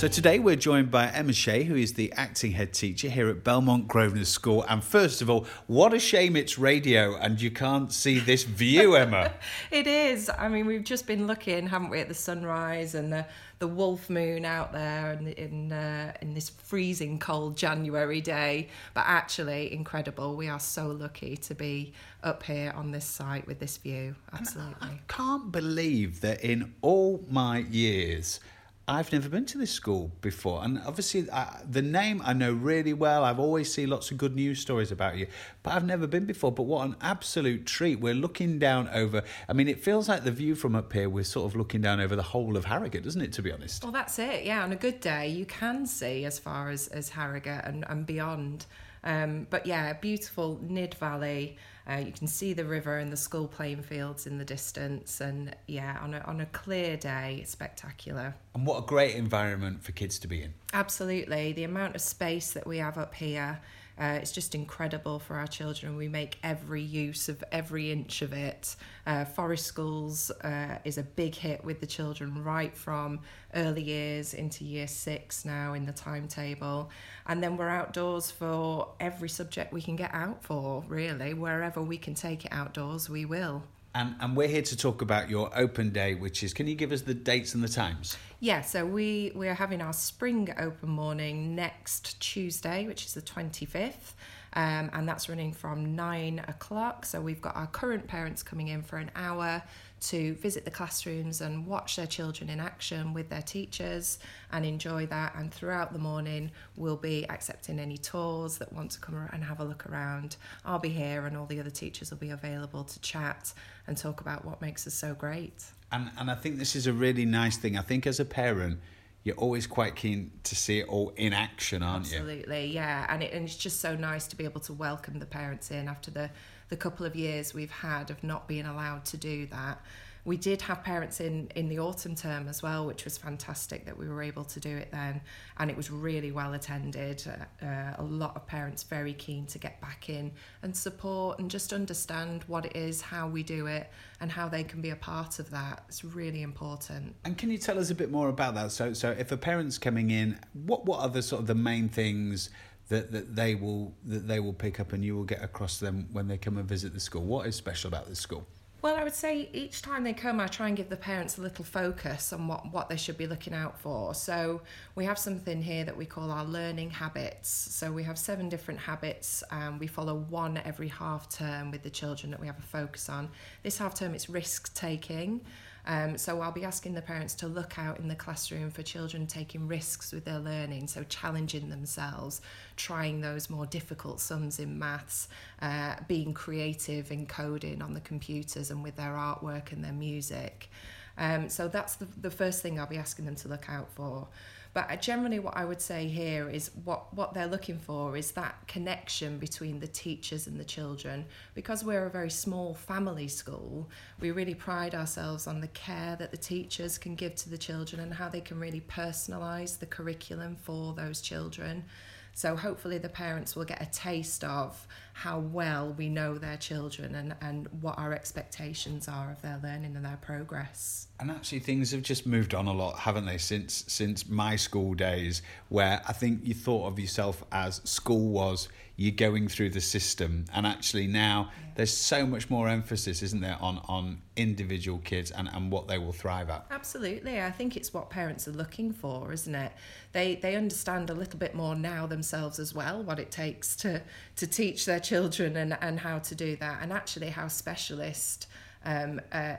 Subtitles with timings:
[0.00, 3.44] So today we're joined by Emma Shea, who is the acting head teacher here at
[3.44, 4.64] Belmont Grosvenor School.
[4.66, 8.94] And first of all, what a shame it's radio and you can't see this view,
[8.96, 9.34] Emma.
[9.70, 10.30] it is.
[10.38, 13.26] I mean, we've just been looking, haven't we, at the sunrise and the,
[13.58, 18.68] the wolf moon out there in in, uh, in this freezing cold January day.
[18.94, 20.34] But actually, incredible.
[20.34, 24.16] We are so lucky to be up here on this site with this view.
[24.32, 24.76] Absolutely.
[24.80, 28.40] I can't believe that in all my years
[28.88, 32.92] I've never been to this school before, and obviously uh, the name I know really
[32.92, 33.22] well.
[33.22, 35.28] I've always seen lots of good news stories about you,
[35.62, 36.50] but I've never been before.
[36.50, 38.00] But what an absolute treat!
[38.00, 39.22] We're looking down over.
[39.48, 41.08] I mean, it feels like the view from up here.
[41.08, 43.32] We're sort of looking down over the whole of Harrogate, doesn't it?
[43.34, 43.84] To be honest.
[43.84, 44.44] Well, that's it.
[44.44, 48.04] Yeah, on a good day, you can see as far as as Harrogate and and
[48.06, 48.66] beyond.
[49.04, 51.56] Um, but yeah, beautiful Nidd Valley.
[51.90, 55.56] Uh, you can see the river and the school playing fields in the distance, and
[55.66, 58.34] yeah, on a, on a clear day, spectacular.
[58.54, 60.54] And what a great environment for kids to be in.
[60.72, 61.52] Absolutely.
[61.52, 63.60] The amount of space that we have up here
[63.98, 65.96] uh, it's just incredible for our children.
[65.96, 68.76] We make every use of every inch of it.
[69.06, 73.20] Uh, Forest Schools uh, is a big hit with the children right from
[73.54, 76.90] early years into year six now in the timetable.
[77.26, 81.34] And then we're outdoors for every subject we can get out for, really.
[81.34, 83.62] Wherever we can take it outdoors, we will.
[83.94, 86.92] And, and we're here to talk about your open day, which is, can you give
[86.92, 88.16] us the dates and the times?
[88.38, 93.22] Yeah, so we, we are having our spring open morning next Tuesday, which is the
[93.22, 94.14] 25th.
[94.52, 97.04] Um, and that's running from nine o'clock.
[97.04, 99.62] So we've got our current parents coming in for an hour
[100.00, 104.18] to visit the classrooms and watch their children in action with their teachers
[104.50, 105.34] and enjoy that.
[105.34, 109.60] And throughout the morning, we'll be accepting any tours that want to come and have
[109.60, 110.36] a look around.
[110.64, 113.52] I'll be here, and all the other teachers will be available to chat
[113.86, 115.64] and talk about what makes us so great.
[115.92, 117.76] And, and I think this is a really nice thing.
[117.76, 118.80] I think as a parent,
[119.22, 122.40] you're always quite keen to see it all in action, aren't Absolutely, you?
[122.40, 123.06] Absolutely, yeah.
[123.10, 125.88] And, it, and it's just so nice to be able to welcome the parents in
[125.88, 126.30] after the,
[126.70, 129.82] the couple of years we've had of not being allowed to do that.
[130.24, 133.96] We did have parents in in the autumn term as well which was fantastic that
[133.96, 135.22] we were able to do it then
[135.58, 137.24] and it was really well attended.
[137.26, 140.30] Uh, uh, a lot of parents very keen to get back in
[140.62, 144.62] and support and just understand what it is how we do it and how they
[144.62, 145.84] can be a part of that.
[145.88, 147.16] It's really important.
[147.24, 148.72] And can you tell us a bit more about that?
[148.72, 151.88] So so if a parent's coming in what what are the sort of the main
[151.88, 152.50] things
[152.90, 155.86] that, that they will that they will pick up and you will get across to
[155.86, 158.46] them when they come and visit the school what is special about this school
[158.82, 161.42] well, I would say each time they come, I try and give the parents a
[161.42, 164.14] little focus on what, what they should be looking out for.
[164.14, 164.62] So
[164.94, 167.50] we have something here that we call our learning habits.
[167.50, 171.90] So we have seven different habits, and we follow one every half term with the
[171.90, 173.28] children that we have a focus on.
[173.62, 175.42] This half term, it's risk taking.
[175.90, 179.26] Um, so I'll be asking the parents to look out in the classroom for children
[179.26, 182.42] taking risks with their learning, so challenging themselves,
[182.76, 185.26] trying those more difficult sums in maths,
[185.60, 190.70] uh, being creative in coding on the computers and with their artwork and their music.
[191.18, 194.28] Um, so that's the, the first thing I'll be asking them to look out for.
[194.72, 198.68] But generally, what I would say here is what, what they're looking for is that
[198.68, 201.26] connection between the teachers and the children.
[201.54, 203.88] Because we're a very small family school,
[204.20, 208.00] we really pride ourselves on the care that the teachers can give to the children
[208.00, 211.84] and how they can really personalise the curriculum for those children.
[212.32, 217.14] So hopefully the parents will get a taste of how well we know their children
[217.14, 221.08] and, and what our expectations are of their learning and their progress.
[221.18, 224.94] And actually things have just moved on a lot, haven't they, since since my school
[224.94, 228.68] days where I think you thought of yourself as school was
[229.00, 231.70] you're going through the system and actually now yeah.
[231.76, 235.96] there's so much more emphasis isn't there on on individual kids and and what they
[235.96, 239.72] will thrive at absolutely i think it's what parents are looking for isn't it
[240.12, 244.02] they they understand a little bit more now themselves as well what it takes to
[244.36, 248.46] to teach their children and and how to do that and actually how specialist
[248.84, 249.58] um, a,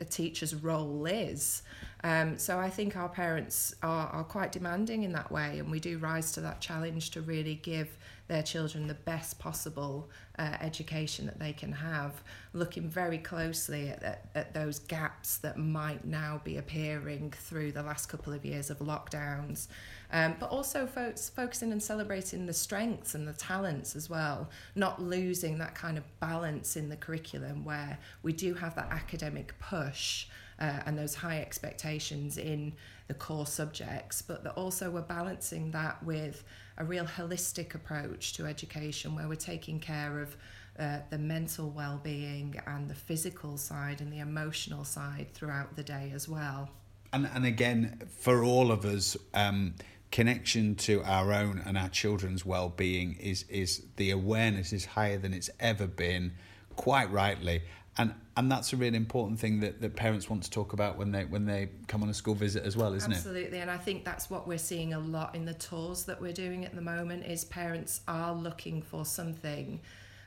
[0.00, 1.62] a teacher's role is.
[2.04, 5.78] Um, so I think our parents are, are quite demanding in that way, and we
[5.78, 7.96] do rise to that challenge to really give
[8.26, 10.08] their children the best possible
[10.38, 12.22] uh, education that they can have,
[12.54, 17.82] looking very closely at, at, at those gaps that might now be appearing through the
[17.82, 19.68] last couple of years of lockdowns.
[20.10, 25.00] Um, but also fo- focusing and celebrating the strengths and the talents as well, not
[25.00, 30.26] losing that kind of balance in the curriculum where we do have that academic push
[30.62, 32.72] uh, and those high expectations in
[33.08, 36.44] the core subjects, but that also we're balancing that with
[36.78, 40.36] a real holistic approach to education where we're taking care of
[40.78, 46.12] uh, the mental well-being and the physical side and the emotional side throughout the day
[46.14, 46.70] as well.
[47.12, 49.74] And and again, for all of us, um,
[50.10, 55.34] connection to our own and our children's well-being is is the awareness is higher than
[55.34, 56.32] it's ever been,
[56.76, 57.62] quite rightly.
[57.98, 61.12] And and that's a really important thing that, that parents want to talk about when
[61.12, 63.42] they when they come on a school visit as well, isn't Absolutely.
[63.42, 63.44] it?
[63.44, 66.32] Absolutely, and I think that's what we're seeing a lot in the tours that we're
[66.32, 69.80] doing at the moment is parents are looking for something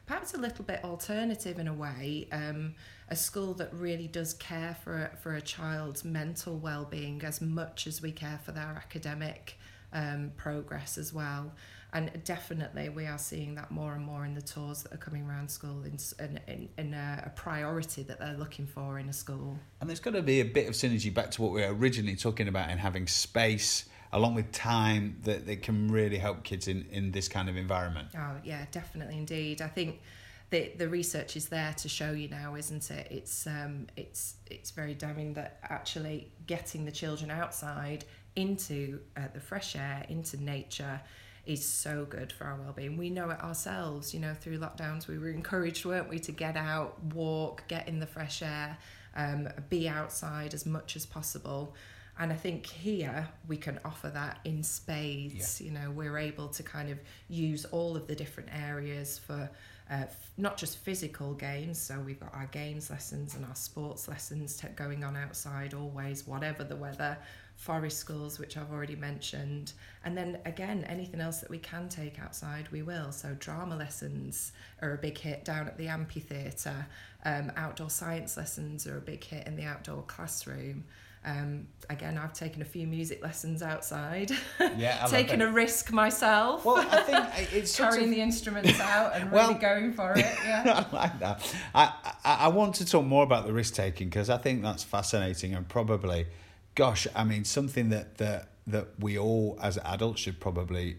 [0.05, 2.27] perhaps a little bit alternative in a way.
[2.31, 2.75] Um,
[3.09, 8.01] a school that really does care for for a child's mental well-being as much as
[8.01, 9.57] we care for their academic
[9.93, 11.53] um, progress as well.
[11.95, 15.25] And definitely, we are seeing that more and more in the tours that are coming
[15.25, 15.97] around school in,
[16.45, 19.57] in, in a, a priority that they're looking for in a school.
[19.79, 22.17] And there's got to be a bit of synergy back to what we were originally
[22.17, 26.85] talking about in having space along with time that, that can really help kids in,
[26.91, 28.09] in this kind of environment.
[28.17, 29.61] Oh, yeah, definitely indeed.
[29.61, 30.01] I think
[30.49, 33.07] the the research is there to show you now, isn't it?
[33.09, 38.03] It's um, it's it's very damning that actually getting the children outside
[38.35, 40.99] into uh, the fresh air, into nature,
[41.45, 42.97] is so good for our well-being.
[42.97, 44.13] We know it ourselves.
[44.13, 47.99] You know, through lockdowns, we were encouraged, weren't we, to get out, walk, get in
[47.99, 48.77] the fresh air,
[49.15, 51.75] um, be outside as much as possible.
[52.17, 55.59] And I think here we can offer that in spades.
[55.59, 55.67] Yeah.
[55.67, 59.49] You know, we're able to kind of use all of the different areas for
[59.91, 61.77] uh, f- not just physical games.
[61.77, 66.25] So we've got our games lessons and our sports lessons t- going on outside always,
[66.25, 67.17] whatever the weather.
[67.65, 69.73] Forest schools, which I've already mentioned,
[70.03, 73.11] and then again, anything else that we can take outside, we will.
[73.11, 74.51] So drama lessons
[74.83, 76.85] are a big hit down at the amphitheatre.
[77.25, 80.83] Um, outdoor science lessons are a big hit in the outdoor classroom.
[81.25, 84.31] Um, again, I've taken a few music lessons outside.
[84.77, 86.65] Yeah, taken a risk myself.
[86.65, 88.11] Well, I think it's carrying of...
[88.11, 90.25] the instruments out and well, really going for it.
[90.45, 91.55] Yeah, I like that.
[91.73, 94.83] I, I, I want to talk more about the risk taking because I think that's
[94.83, 96.27] fascinating and probably,
[96.75, 100.93] gosh, I mean something that that that we all as adults should probably.
[100.93, 100.97] Mm.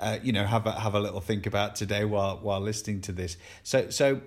[0.00, 3.10] Uh, you know, have a have a little think about today while while listening to
[3.10, 3.36] this.
[3.64, 4.20] So so,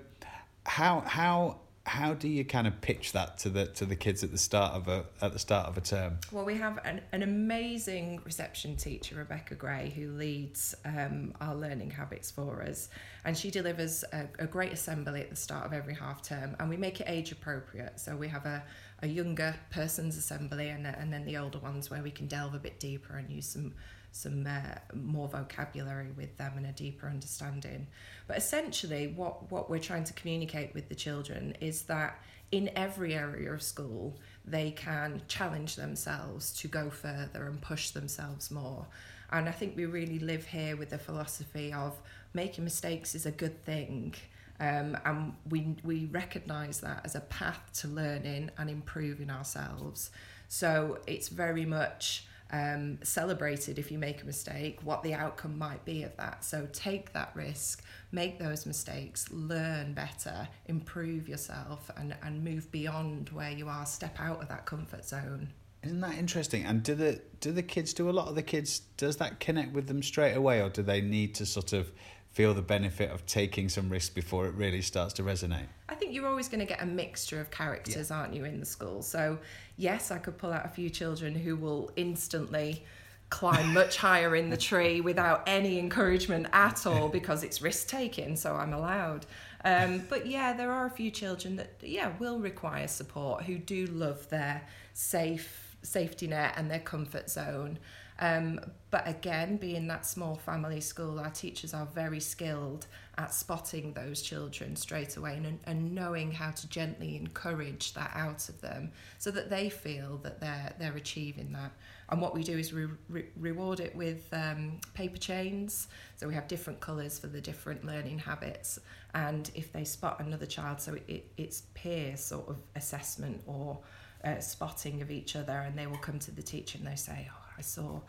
[0.66, 4.32] how how how do you kind of pitch that to the to the kids at
[4.32, 6.20] the start of a at the start of a term?
[6.32, 11.92] Well, we have an, an amazing reception teacher, Rebecca Gray, who leads um, our learning
[11.92, 12.90] habits for us,
[13.26, 16.70] and she delivers a, a great assembly at the start of every half term, and
[16.70, 18.00] we make it age appropriate.
[18.00, 18.64] So we have a,
[19.02, 22.60] a younger person's assembly, and and then the older ones where we can delve a
[22.60, 23.74] bit deeper and use some
[24.12, 27.88] some uh, more vocabulary with them and a deeper understanding.
[28.28, 32.20] But essentially, what, what we're trying to communicate with the children is that
[32.52, 38.52] in every area of school, they can challenge themselves to go further and push themselves
[38.52, 38.86] more.
[39.32, 41.96] And I think we really live here with the philosophy of
[42.34, 44.16] making mistakes is a good thing.
[44.60, 50.12] Um, and we, we recognise that as a path to learning and improving ourselves.
[50.50, 55.84] So it's very much um, celebrated if you make a mistake, what the outcome might
[55.86, 56.44] be of that.
[56.44, 63.30] So take that risk, make those mistakes, learn better, improve yourself, and, and move beyond
[63.30, 65.54] where you are, step out of that comfort zone.
[65.84, 66.64] Isn't that interesting?
[66.66, 69.74] And do the do the kids do a lot of the kids does that connect
[69.74, 71.92] with them straight away, or do they need to sort of
[72.32, 75.68] feel the benefit of taking some risk before it really starts to resonate?
[75.90, 78.18] I think you're always going to get a mixture of characters, yeah.
[78.18, 79.02] aren't you, in the school?
[79.02, 79.38] So,
[79.78, 82.86] yes, I could pull out a few children who will instantly
[83.30, 88.36] climb much higher in the tree without any encouragement at all because it's risk taking,
[88.36, 89.26] so I'm allowed.
[89.66, 93.86] Um, but yeah, there are a few children that yeah will require support who do
[93.88, 97.80] love their safe safety net and their comfort zone.
[98.22, 98.60] Um,
[98.92, 102.86] but again, being that small family school, our teachers are very skilled
[103.18, 108.48] at spotting those children straight away and, and knowing how to gently encourage that out
[108.48, 111.72] of them so that they feel that they're, they're achieving that.
[112.10, 115.88] And what we do is we re- reward it with um, paper chains.
[116.18, 118.78] So we have different colours for the different learning habits.
[119.16, 123.80] And if they spot another child, so it, it, it's peer sort of assessment or
[124.24, 127.28] uh, spotting of each other, and they will come to the teacher and they say,
[127.34, 128.02] oh, I saw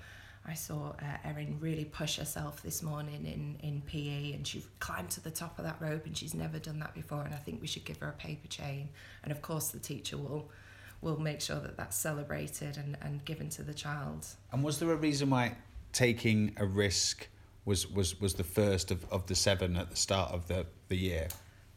[0.44, 5.10] I saw uh, Erin really push herself this morning in, in PE and she climbed
[5.10, 7.60] to the top of that rope and she's never done that before and I think
[7.60, 8.88] we should give her a paper chain
[9.22, 10.50] and of course the teacher will
[11.02, 14.26] will make sure that that's celebrated and, and given to the child.
[14.52, 15.56] And was there a reason why
[15.92, 17.28] taking a risk
[17.64, 20.96] was, was, was the first of, of the seven at the start of the, the
[20.96, 21.28] year?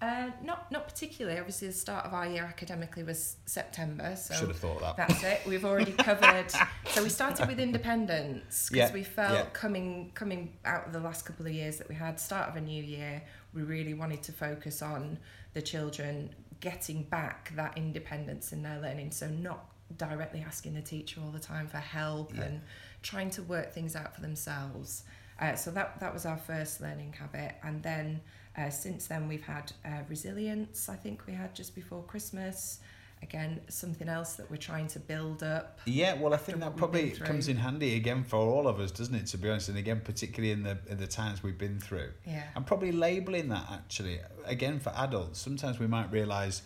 [0.02, 1.40] Uh, not not particularly.
[1.40, 4.98] Obviously, the start of our year academically was September, so should have thought that.
[4.98, 5.42] That's it.
[5.48, 6.52] We've already covered.
[6.90, 9.46] so we started with independence because yeah, we felt yeah.
[9.54, 12.62] coming coming out of the last couple of years that we had start of a
[12.62, 13.24] new year,
[13.54, 15.18] we really wanted to focus on
[15.54, 19.12] the children getting back that independence in their learning.
[19.12, 19.66] So not
[19.98, 22.44] directly asking the teacher all the time for help Yeah.
[22.44, 22.62] and
[23.02, 25.04] trying to work things out for themselves.
[25.40, 28.22] Uh, so that that was our first learning habit, and then
[28.58, 30.90] uh, since then we've had uh, resilience.
[30.90, 32.80] I think we had just before Christmas.
[33.24, 35.80] Again, something else that we're trying to build up.
[35.86, 39.16] Yeah, well, I think that probably comes in handy again for all of us, doesn't
[39.16, 39.26] it?
[39.28, 42.44] To be honest, and again, particularly in the in the times we've been through, Yeah.
[42.56, 45.40] and probably labelling that actually again for adults.
[45.40, 46.62] Sometimes we might realise,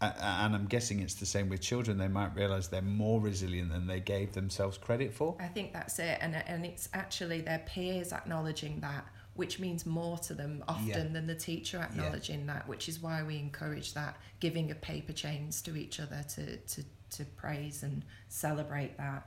[0.00, 1.98] and I'm guessing it's the same with children.
[1.98, 5.36] They might realise they're more resilient than they gave themselves credit for.
[5.40, 9.04] I think that's it, and and it's actually their peers acknowledging that,
[9.38, 11.04] which means more to them often Yeah.
[11.04, 15.62] than the teacher acknowledging that, which is why we encourage that giving of paper chains
[15.62, 19.22] to each other to to to praise and celebrate that.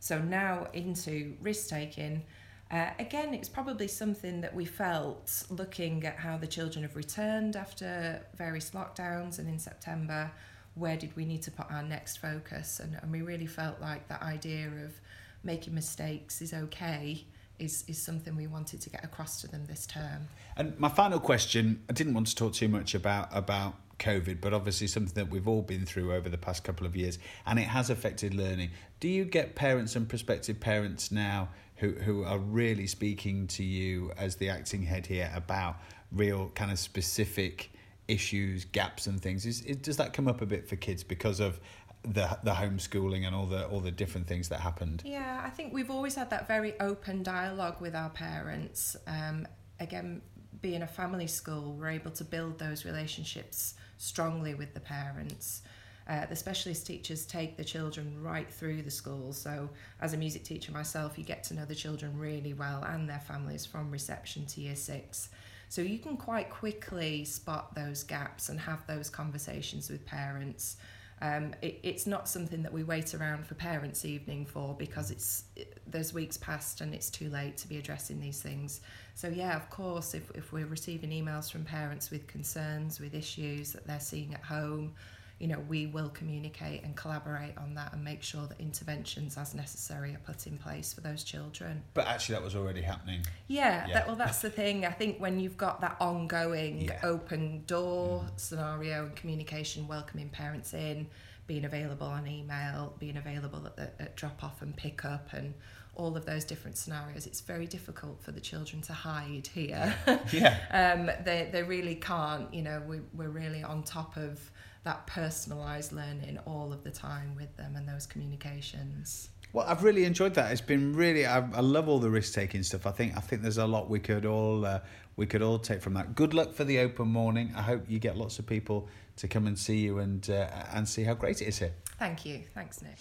[0.00, 2.24] So now into risk taking.
[2.72, 7.54] Uh, again, it's probably something that we felt looking at how the children have returned
[7.54, 10.30] after various lockdowns and in September.
[10.74, 12.80] Where did we need to put our next focus?
[12.80, 15.00] And, and we really felt like that idea of
[15.44, 17.24] making mistakes is okay
[17.62, 20.28] is, is something we wanted to get across to them this term.
[20.56, 24.52] And my final question, I didn't want to talk too much about about COVID, but
[24.52, 27.68] obviously something that we've all been through over the past couple of years, and it
[27.68, 28.70] has affected learning.
[29.00, 34.12] Do you get parents and prospective parents now who who are really speaking to you
[34.18, 35.76] as the acting head here about
[36.10, 37.70] real kind of specific
[38.08, 39.46] issues, gaps, and things?
[39.46, 41.60] Is, is does that come up a bit for kids because of
[42.04, 45.02] the the homeschooling and all the all the different things that happened?
[45.04, 48.96] Yeah, I think we've always had that very open dialogue with our parents.
[49.06, 49.46] Um,
[49.78, 50.22] again,
[50.60, 55.62] being a family school, we're able to build those relationships strongly with the parents.
[56.08, 59.32] Uh, the specialist teachers take the children right through the school.
[59.32, 59.68] So,
[60.00, 63.20] as a music teacher myself, you get to know the children really well and their
[63.20, 65.28] families from reception to year six.
[65.68, 70.76] So, you can quite quickly spot those gaps and have those conversations with parents.
[71.22, 75.44] Um, it, it's not something that we wait around for parents' evening for because it's
[75.54, 78.80] it, there's weeks past and it's too late to be addressing these things.
[79.14, 83.72] So yeah, of course, if if we're receiving emails from parents with concerns, with issues
[83.72, 84.94] that they're seeing at home,
[85.42, 89.56] you know, we will communicate and collaborate on that and make sure that interventions as
[89.56, 91.82] necessary are put in place for those children.
[91.94, 93.22] But actually, that was already happening.
[93.48, 93.94] Yeah, Yeah.
[93.94, 94.86] That, well, that's the thing.
[94.86, 97.00] I think when you've got that ongoing Yeah.
[97.02, 101.08] open door scenario and communication, welcoming parents in,
[101.48, 105.54] being available on email, being available at, the, at drop off and pick up, and
[105.96, 109.92] all of those different scenarios, it's very difficult for the children to hide here.
[110.32, 110.56] Yeah.
[110.70, 112.54] um, they, they really can't.
[112.54, 114.51] You know, we, we're really on top of
[114.84, 119.30] that personalised learning all of the time with them and those communications.
[119.52, 120.50] Well, I've really enjoyed that.
[120.50, 121.26] It's been really.
[121.26, 122.86] I, I love all the risk taking stuff.
[122.86, 123.16] I think.
[123.16, 124.80] I think there's a lot we could all uh,
[125.16, 126.14] we could all take from that.
[126.14, 127.52] Good luck for the open morning.
[127.54, 130.88] I hope you get lots of people to come and see you and uh, and
[130.88, 131.74] see how great it is here.
[131.98, 132.44] Thank you.
[132.54, 132.98] Thanks, Nick.